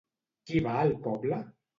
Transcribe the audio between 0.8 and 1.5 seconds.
al poble?